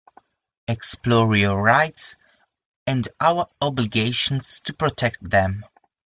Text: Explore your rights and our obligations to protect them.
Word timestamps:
Explore 0.67 1.35
your 1.35 1.61
rights 1.61 2.15
and 2.87 3.07
our 3.19 3.47
obligations 3.61 4.59
to 4.61 4.73
protect 4.73 5.19
them. 5.29 5.63